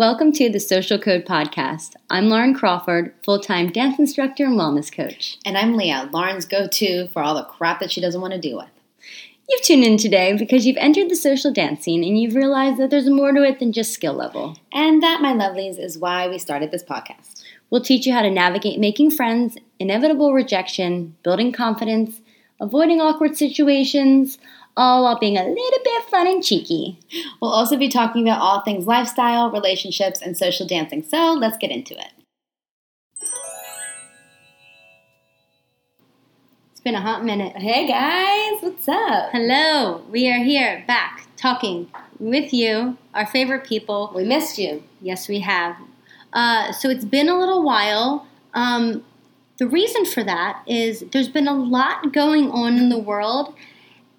[0.00, 1.92] Welcome to the Social Code Podcast.
[2.08, 5.36] I'm Lauren Crawford, full time dance instructor and wellness coach.
[5.44, 8.40] And I'm Leah, Lauren's go to for all the crap that she doesn't want to
[8.40, 8.70] deal with.
[9.46, 12.88] You've tuned in today because you've entered the social dance scene and you've realized that
[12.88, 14.56] there's more to it than just skill level.
[14.72, 17.42] And that, my lovelies, is why we started this podcast.
[17.68, 22.22] We'll teach you how to navigate making friends, inevitable rejection, building confidence,
[22.58, 24.38] avoiding awkward situations,
[24.80, 26.98] all while being a little bit fun and cheeky.
[27.40, 31.02] We'll also be talking about all things lifestyle, relationships, and social dancing.
[31.02, 32.12] So let's get into it.
[36.72, 37.56] It's been a hot minute.
[37.58, 39.30] Hey guys, what's up?
[39.32, 44.10] Hello, we are here back talking with you, our favorite people.
[44.14, 44.82] We missed you.
[45.02, 45.76] Yes, we have.
[46.32, 48.26] Uh, so it's been a little while.
[48.54, 49.04] Um,
[49.58, 53.54] the reason for that is there's been a lot going on in the world,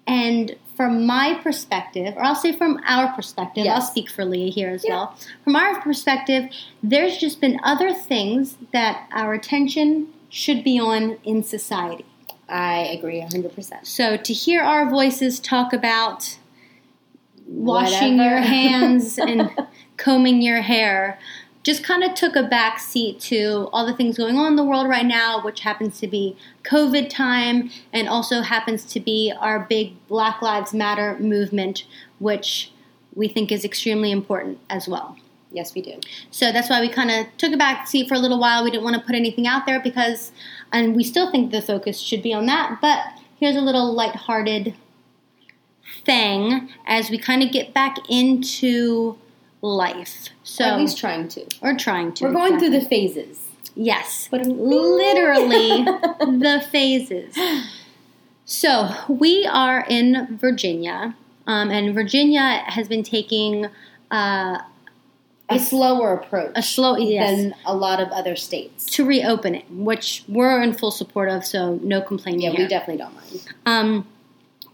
[0.06, 3.74] and from my perspective, or I'll say from our perspective, Yes.
[3.76, 4.90] I'll speak for Leah here as Yeah.
[4.96, 5.14] well.
[5.44, 6.48] From our perspective,
[6.82, 12.06] there's just been other things that our attention should be on in society.
[12.48, 13.86] I agree 100%.
[13.86, 16.38] So to hear our voices talk about
[17.46, 18.36] washing Whatever.
[18.36, 19.50] your hands and
[19.96, 21.18] combing your hair
[21.62, 24.64] just kind of took a back seat to all the things going on in the
[24.64, 29.60] world right now, which happens to be COVID time and also happens to be our
[29.60, 31.84] big Black Lives Matter movement,
[32.18, 32.72] which
[33.14, 35.16] we think is extremely important as well.
[35.52, 36.00] Yes, we do.
[36.30, 38.64] So that's why we kind of took a back seat for a little while.
[38.64, 40.32] We didn't want to put anything out there because,
[40.72, 42.78] and we still think the focus should be on that.
[42.80, 43.00] But
[43.38, 44.74] here's a little lighthearted
[46.04, 49.18] thing as we kind of get back into
[49.62, 50.28] life.
[50.42, 51.46] So, at least trying to.
[51.62, 52.24] or trying to.
[52.26, 53.38] We're going through the phases.
[53.74, 57.34] Yes, But literally the phases.
[58.44, 61.14] So we are in Virginia,
[61.46, 63.66] um, and Virginia has been taking
[64.10, 64.58] uh,
[65.48, 68.84] a slower approach a slow yes, than a lot of other states.
[68.86, 71.44] to reopen it, which we're in full support of.
[71.46, 72.60] So no complaining Yeah, here.
[72.64, 73.48] we definitely don't mind.
[73.64, 74.06] Um,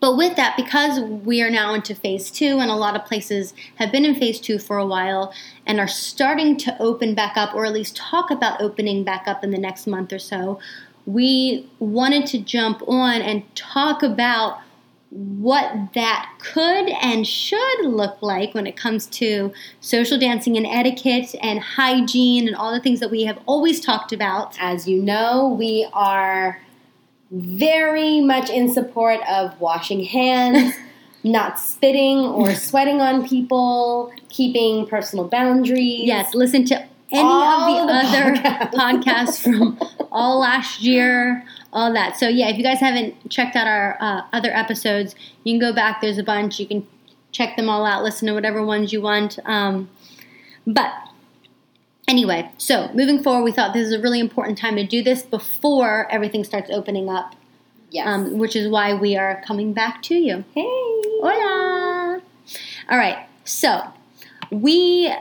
[0.01, 3.55] but with that, because we are now into phase two, and a lot of places
[3.77, 5.33] have been in phase two for a while
[5.67, 9.43] and are starting to open back up, or at least talk about opening back up
[9.43, 10.61] in the next month or so,
[11.07, 14.61] we wanted to jump on and talk about
[15.11, 21.35] what that could and should look like when it comes to social dancing and etiquette
[21.41, 24.55] and hygiene and all the things that we have always talked about.
[24.61, 26.61] As you know, we are
[27.31, 30.75] very much in support of washing hands,
[31.25, 36.05] not spitting or sweating on people, keeping personal boundaries.
[36.05, 36.77] Yes, listen to
[37.11, 38.72] any All of the, the other podcasts.
[38.72, 39.78] podcasts from
[40.12, 42.17] all last year, all that.
[42.17, 45.75] So, yeah, if you guys haven't checked out our uh, other episodes, you can go
[45.75, 46.00] back.
[46.00, 46.59] There's a bunch.
[46.61, 46.87] You can
[47.33, 49.38] check them all out, listen to whatever ones you want.
[49.44, 49.88] Um,
[50.67, 50.93] but
[52.09, 55.23] anyway, so moving forward, we thought this is a really important time to do this
[55.23, 57.35] before everything starts opening up,
[57.91, 58.07] Yes.
[58.07, 60.45] um, which is why we are coming back to you.
[60.55, 60.65] hey.
[61.21, 62.21] Hola!
[62.91, 63.83] All right, so
[64.51, 65.13] we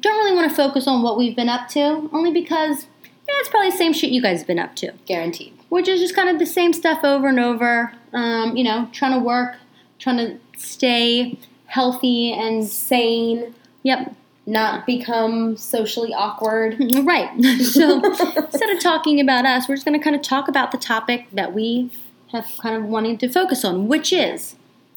[0.00, 2.86] don't really want to focus on what we've been up to, only because
[3.26, 5.52] yeah, it's probably the same shit you guys have been up to, Guaranteed.
[5.70, 7.92] which is just kind of the same stuff over and over.
[8.12, 9.56] Um, you know, trying to work,
[9.98, 14.14] trying to stay healthy, and Sane, yep,
[14.46, 16.76] not become socially awkward.
[17.04, 17.30] right.
[17.62, 20.78] So instead of talking about us, we're just going to kind of talk about the
[20.78, 21.90] topic that we
[22.32, 24.56] have kind of wanting to focus on, which is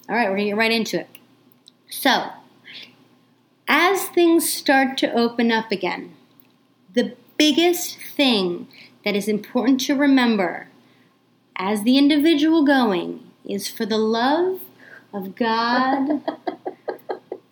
[0.10, 1.10] all right, we're going to get right into it.
[1.90, 2.30] So,
[3.68, 6.16] as things start to open up again,
[6.94, 8.68] the biggest thing
[9.04, 10.70] that is important to remember
[11.58, 14.62] as the individual going is for the love
[15.14, 16.22] of God,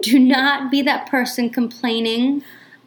[0.05, 2.43] do not be that person complaining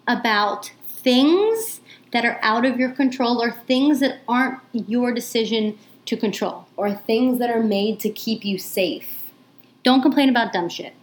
[0.06, 1.80] about things
[2.12, 6.66] that are out of your control or things that aren't your decision to control.
[6.76, 9.24] or things that are made to keep you safe.
[9.82, 10.94] Don't complain about dumb shit.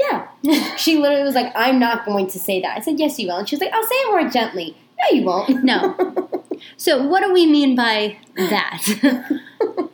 [0.00, 0.28] Yeah.
[0.76, 2.76] she literally was like, I'm not going to say that.
[2.76, 3.38] I said, Yes, you will.
[3.38, 4.76] And she was like, I'll say it more gently.
[4.98, 5.64] No, you won't.
[5.64, 6.30] No.
[6.78, 8.82] So, what do we mean by that?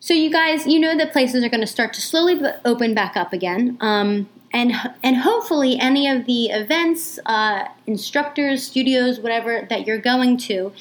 [0.00, 3.16] so, you guys, you know that places are going to start to slowly open back
[3.16, 3.76] up again.
[3.80, 10.36] Um, and, and hopefully, any of the events, uh, instructors, studios, whatever that you're going
[10.38, 10.72] to,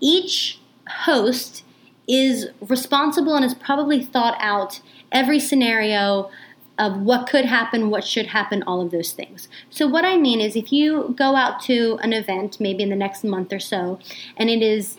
[0.00, 1.62] each host
[2.08, 4.80] is responsible and has probably thought out
[5.12, 6.30] every scenario
[6.76, 9.48] of what could happen, what should happen, all of those things.
[9.70, 12.96] So, what I mean is, if you go out to an event, maybe in the
[12.96, 14.00] next month or so,
[14.36, 14.98] and it is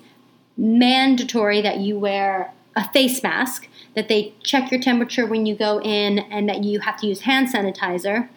[0.58, 5.80] mandatory that you wear a face mask, that they check your temperature when you go
[5.82, 8.30] in, and that you have to use hand sanitizer,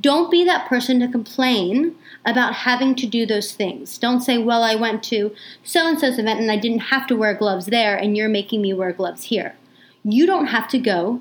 [0.00, 3.98] don't be that person to complain about having to do those things.
[3.98, 7.16] Don't say, well, I went to so and so's event and I didn't have to
[7.16, 9.56] wear gloves there, and you're making me wear gloves here.
[10.04, 11.20] You don't have to go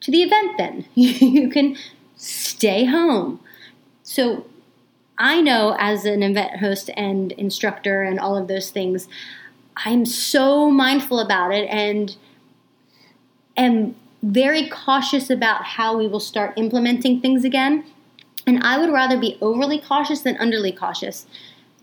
[0.00, 0.84] to the event then.
[0.94, 1.76] you can
[2.16, 3.40] stay home.
[4.02, 4.46] So
[5.18, 9.08] I know as an event host and instructor and all of those things,
[9.84, 12.16] I'm so mindful about it and
[13.56, 17.84] am very cautious about how we will start implementing things again.
[18.46, 21.26] And I would rather be overly cautious than underly cautious.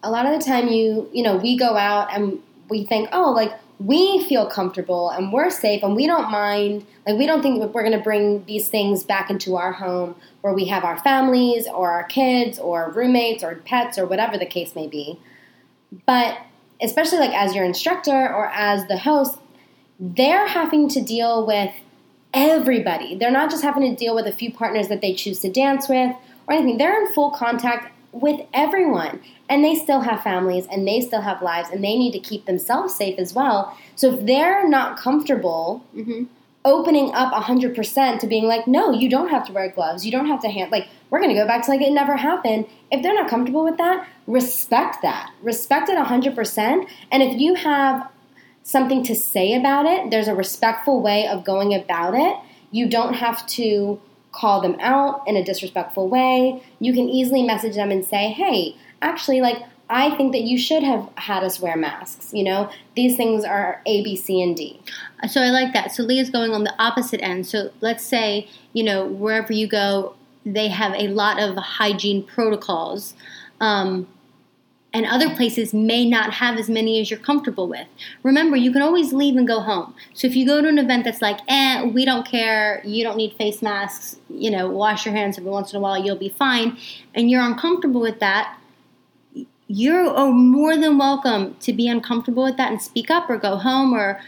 [0.03, 2.39] A lot of the time, you you know, we go out and
[2.69, 6.85] we think, oh, like we feel comfortable and we're safe and we don't mind.
[7.05, 10.53] Like we don't think we're going to bring these things back into our home where
[10.53, 14.75] we have our families or our kids or roommates or pets or whatever the case
[14.75, 15.19] may be.
[16.05, 16.37] But
[16.81, 19.37] especially like as your instructor or as the host,
[19.99, 21.71] they're having to deal with
[22.33, 23.15] everybody.
[23.15, 25.87] They're not just having to deal with a few partners that they choose to dance
[25.87, 26.15] with
[26.47, 26.77] or anything.
[26.77, 29.21] They're in full contact with everyone.
[29.47, 32.45] And they still have families and they still have lives and they need to keep
[32.45, 33.77] themselves safe as well.
[33.95, 36.23] So if they're not comfortable mm-hmm.
[36.63, 40.27] opening up 100% to being like, no, you don't have to wear gloves, you don't
[40.27, 42.65] have to hand, like, we're going to go back to like it never happened.
[42.91, 45.31] If they're not comfortable with that, respect that.
[45.41, 46.87] Respect it 100%.
[47.11, 48.09] And if you have
[48.63, 52.35] something to say about it, there's a respectful way of going about it.
[52.71, 56.61] You don't have to call them out in a disrespectful way.
[56.79, 60.83] You can easily message them and say, hey, actually, like, I think that you should
[60.83, 62.33] have had us wear masks.
[62.33, 64.81] You know, these things are A, B, C, and D.
[65.29, 65.91] So I like that.
[65.93, 67.45] So Leah's going on the opposite end.
[67.45, 70.15] So let's say, you know, wherever you go,
[70.45, 73.13] they have a lot of hygiene protocols.
[73.59, 74.07] Um,
[74.93, 77.85] and other places may not have as many as you're comfortable with.
[78.23, 79.93] Remember, you can always leave and go home.
[80.13, 83.17] So if you go to an event that's like, eh, we don't care, you don't
[83.17, 86.29] need face masks, you know, wash your hands every once in a while, you'll be
[86.29, 86.77] fine,
[87.13, 88.57] and you're uncomfortable with that,
[89.67, 93.93] you're more than welcome to be uncomfortable with that and speak up or go home
[93.93, 94.21] or,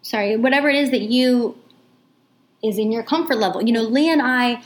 [0.00, 1.54] sorry, whatever it is that you
[2.62, 3.62] is in your comfort level.
[3.62, 4.62] You know, Lee and I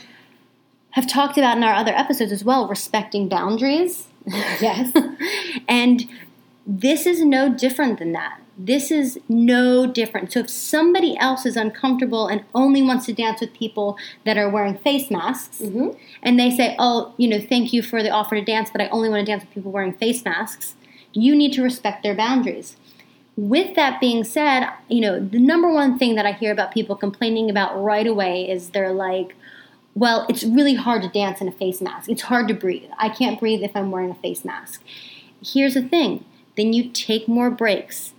[0.95, 4.91] have talked about in our other episodes as well, respecting boundaries Yes.
[5.67, 6.07] and
[6.65, 8.39] this is no different than that.
[8.57, 10.31] This is no different.
[10.31, 14.49] So if somebody else is uncomfortable and only wants to dance with people that are
[14.49, 15.89] wearing face masks, mm-hmm.
[16.23, 18.87] and they say, "Oh, you know, thank you for the offer to dance, but I
[18.89, 20.75] only want to dance with people wearing face masks,"
[21.11, 22.77] you need to respect their boundaries.
[23.35, 26.95] With that being said, you know, the number one thing that I hear about people
[26.95, 29.35] complaining about right away is they're like,
[29.95, 32.09] well, it's really hard to dance in a face mask.
[32.09, 32.89] It's hard to breathe.
[32.99, 34.83] I can't breathe if I'm wearing a face mask.
[35.41, 36.25] Here's the thing
[36.57, 38.13] then you take more breaks.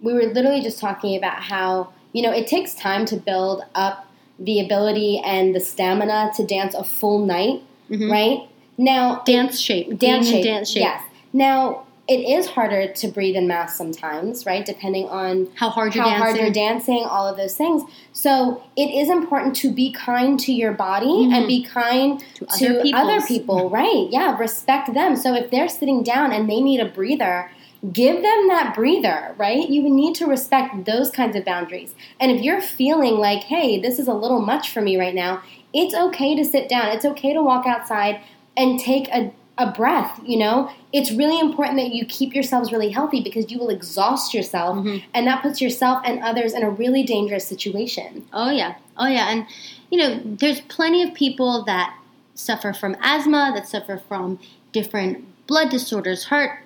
[0.00, 4.06] We were literally just talking about how, you know, it takes time to build up
[4.38, 8.10] the ability and the stamina to dance a full night, mm-hmm.
[8.10, 8.48] right?
[8.78, 9.98] Now, dance shape.
[9.98, 10.44] Dance shape.
[10.44, 10.82] Dance shape.
[10.82, 11.02] Yes.
[11.32, 14.66] Now, it is harder to breathe in mass sometimes, right?
[14.66, 16.26] Depending on how hard you're how dancing.
[16.26, 17.84] hard you're dancing, all of those things.
[18.12, 21.32] So it is important to be kind to your body mm-hmm.
[21.32, 24.08] and be kind to, to other, other people, right?
[24.10, 25.14] Yeah, respect them.
[25.14, 27.48] So if they're sitting down and they need a breather,
[27.92, 29.68] give them that breather, right?
[29.70, 31.94] You need to respect those kinds of boundaries.
[32.18, 35.44] And if you're feeling like, hey, this is a little much for me right now,
[35.72, 36.88] it's okay to sit down.
[36.88, 38.20] It's okay to walk outside
[38.56, 40.70] and take a a breath, you know?
[40.92, 45.04] It's really important that you keep yourselves really healthy because you will exhaust yourself mm-hmm.
[45.14, 48.26] and that puts yourself and others in a really dangerous situation.
[48.32, 48.76] Oh yeah.
[48.96, 49.30] Oh yeah.
[49.30, 49.46] And
[49.90, 51.96] you know, there's plenty of people that
[52.34, 54.38] suffer from asthma, that suffer from
[54.72, 56.60] different blood disorders, heart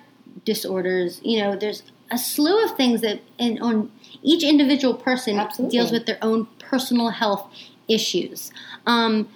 [0.45, 5.77] disorders, you know, there's a slew of things that in, on each individual person Absolutely.
[5.77, 7.51] deals with their own personal health
[7.87, 8.51] issues.
[8.85, 9.27] Um,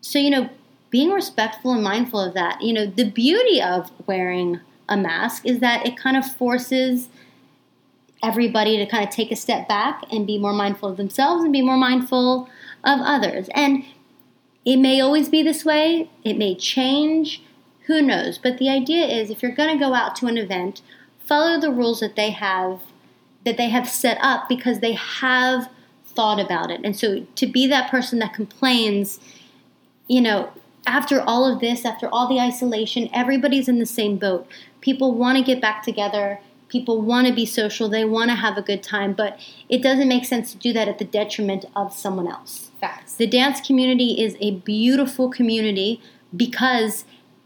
[0.00, 0.50] so you know,
[0.90, 2.60] being respectful and mindful of that.
[2.62, 7.08] You know, the beauty of wearing a mask is that it kind of forces
[8.22, 11.52] everybody to kind of take a step back and be more mindful of themselves and
[11.52, 12.48] be more mindful
[12.84, 13.48] of others.
[13.54, 13.84] And
[14.64, 17.42] it may always be this way, it may change,
[17.86, 18.38] who knows.
[18.38, 20.82] But the idea is if you're going to go out to an event,
[21.24, 22.80] follow the rules that they have
[23.44, 25.70] that they have set up because they have
[26.04, 26.80] thought about it.
[26.84, 29.20] And so to be that person that complains,
[30.06, 30.50] you know,
[30.88, 34.48] after all of this, after all the isolation, everybody's in the same boat.
[34.80, 36.40] People want to get back together.
[36.68, 37.88] People want to be social.
[37.88, 40.88] They want to have a good time, but it doesn't make sense to do that
[40.88, 42.70] at the detriment of someone else.
[42.80, 43.14] Facts.
[43.14, 46.00] The dance community is a beautiful community
[46.34, 47.04] because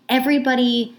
[0.08, 0.96] everybody,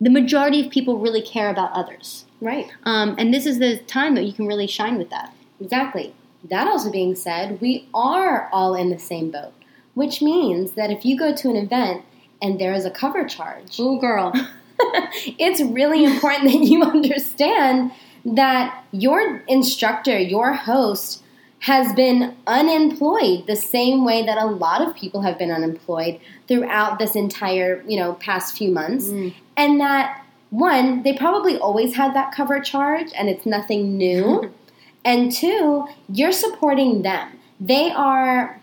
[0.00, 2.26] the majority of people really care about others.
[2.40, 2.70] Right.
[2.84, 5.34] Um, and this is the time that you can really shine with that.
[5.60, 6.14] Exactly.
[6.44, 9.52] That also being said, we are all in the same boat
[9.94, 12.04] which means that if you go to an event
[12.40, 14.32] and there is a cover charge, Ooh, girl.
[15.38, 17.92] it's really important that you understand
[18.24, 21.22] that your instructor, your host,
[21.60, 26.98] has been unemployed the same way that a lot of people have been unemployed throughout
[26.98, 29.06] this entire, you know, past few months.
[29.06, 29.34] Mm.
[29.56, 34.52] And that one, they probably always had that cover charge and it's nothing new.
[35.04, 37.38] and two, you're supporting them.
[37.58, 38.60] They are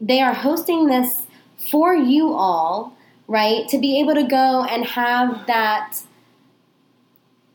[0.00, 1.26] they are hosting this
[1.70, 2.96] for you all,
[3.28, 3.68] right?
[3.68, 6.02] To be able to go and have that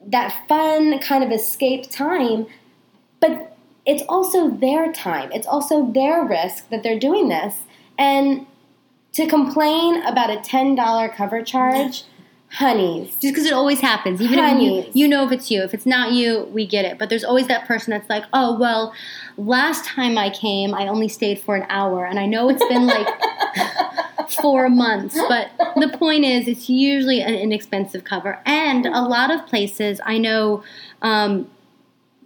[0.08, 2.46] that fun kind of escape time,
[3.20, 5.32] but it's also their time.
[5.32, 7.56] It's also their risk that they're doing this.
[7.98, 8.46] And
[9.14, 12.04] to complain about a $10 cover charge,
[12.50, 13.10] honeys.
[13.12, 15.62] Just because it always happens, even if you, you know if it's you.
[15.62, 16.98] If it's not you, we get it.
[16.98, 18.94] But there's always that person that's like, oh well,
[19.38, 22.88] last time I came, I only stayed for an hour, and I know it's been
[22.88, 23.08] like
[24.42, 25.18] four months.
[25.28, 30.18] But the point is, it's usually an inexpensive cover, and a lot of places I
[30.18, 30.64] know.
[31.02, 31.50] Um,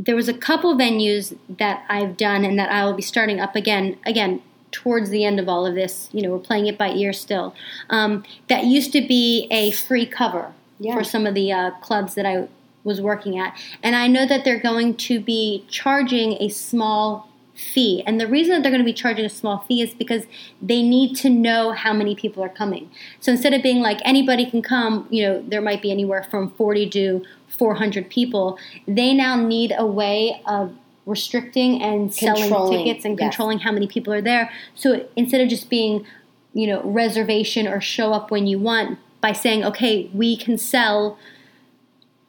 [0.01, 3.53] there was a couple venues that I've done and that I will be starting up
[3.53, 3.97] again.
[4.05, 7.13] Again, towards the end of all of this, you know, we're playing it by ear
[7.13, 7.55] still.
[7.89, 10.93] Um, that used to be a free cover Yeah.
[10.95, 12.47] for some of the uh, clubs that I
[12.83, 18.01] was working at, and I know that they're going to be charging a small fee.
[18.07, 20.23] And the reason that they're going to be charging a small fee is because
[20.61, 22.89] they need to know how many people are coming.
[23.19, 26.51] So instead of being like anybody can come, you know, there might be anywhere from
[26.51, 28.57] 40 to 400 people,
[28.87, 30.73] they now need a way of
[31.09, 33.29] restricting and selling tickets and yes.
[33.29, 34.51] controlling how many people are there.
[34.75, 36.05] So instead of just being,
[36.53, 41.17] you know, reservation or show up when you want by saying, okay, we can sell,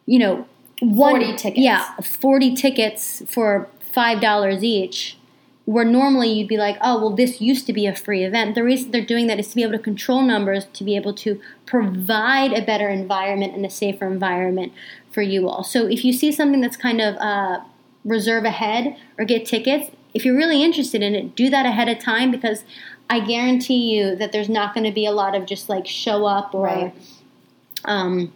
[0.07, 0.47] you know,
[0.81, 1.59] one 40 tickets.
[1.59, 5.17] Yeah, 40 tickets for $5 each.
[5.67, 8.57] Where normally you'd be like, oh, well, this used to be a free event.
[8.57, 11.15] The reason they're doing that is to be able to control numbers, to be able
[11.15, 14.73] to provide a better environment and a safer environment
[15.13, 15.63] for you all.
[15.63, 17.61] So if you see something that's kind of uh,
[18.05, 21.99] reserve ahead or get tickets, if you're really interested in it, do that ahead of
[21.99, 22.65] time because
[23.09, 26.25] I guarantee you that there's not going to be a lot of just like show
[26.27, 26.95] up or Right.
[27.85, 28.33] um,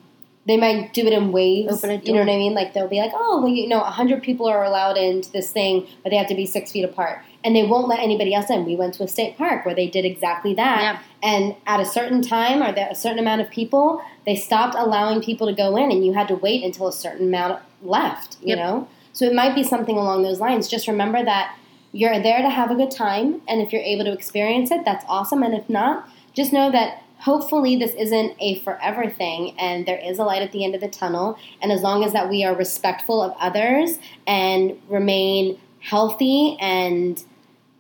[0.47, 1.73] They might do it in waves.
[1.83, 2.53] Open a You know what I mean?
[2.55, 5.87] Like they'll be like, oh, well, you know, 100 people are allowed into this thing,
[6.03, 7.21] but they have to be six feet apart.
[7.43, 8.65] And they won't let anybody else in.
[8.67, 10.81] We went to a state park where they did exactly that.
[10.83, 10.99] Yeah.
[11.23, 15.47] And at a certain time or a certain amount of people, they stopped allowing people
[15.47, 18.37] to go in, and you had to wait until a certain amount left.
[18.43, 18.59] You Yep.
[18.59, 20.69] know, so it might be something along those lines.
[20.69, 21.57] Just remember that
[21.93, 25.05] you're there to have a good time, and if you're able to experience it, that's
[25.09, 25.43] awesome.
[25.43, 30.19] And if not, just know that hopefully this isn't a forever thing and there is
[30.19, 32.55] a light at the end of the tunnel and as long as that we are
[32.55, 37.25] respectful of others and remain healthy and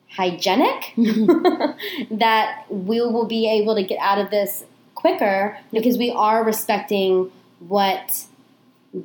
[0.09, 0.95] hygienic
[2.11, 4.65] that we will be able to get out of this
[4.95, 8.27] quicker because we are respecting what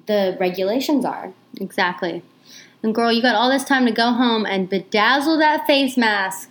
[0.06, 2.22] the regulations are Exactly.
[2.82, 6.50] And girl, you got all this time to go home and bedazzle that face mask.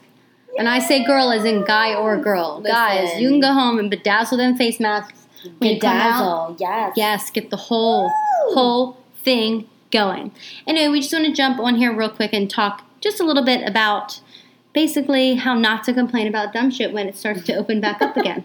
[0.58, 2.60] And I say girl as in guy or girl.
[2.60, 5.26] Guys, you can go home and bedazzle them face masks.
[5.58, 6.56] When you come out.
[6.56, 8.54] bedazzle yes Yes, get the whole Woo!
[8.54, 10.32] whole thing going.
[10.66, 13.44] Anyway, we just want to jump on here real quick and talk just a little
[13.44, 14.20] bit about
[14.74, 18.16] basically how not to complain about dumb shit when it starts to open back up
[18.22, 18.44] again.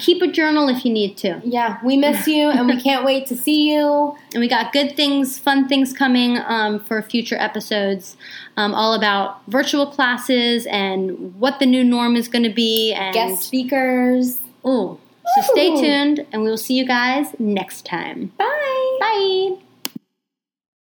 [0.00, 1.40] Keep a journal if you need to.
[1.44, 4.96] yeah we miss you and we can't wait to see you And we got good
[4.96, 8.16] things, fun things coming um, for future episodes,
[8.56, 12.92] um, all about virtual classes and what the new norm is going to be.
[12.92, 14.98] And guest speakers Ooh.
[15.34, 18.32] So stay tuned, and we will see you guys next time.
[18.36, 19.71] bye Bye.